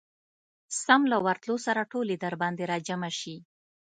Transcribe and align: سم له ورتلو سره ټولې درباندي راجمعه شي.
سم 0.83 1.01
له 1.11 1.17
ورتلو 1.25 1.55
سره 1.65 1.89
ټولې 1.91 2.15
درباندي 2.23 2.63
راجمعه 2.71 3.11
شي. 3.19 3.35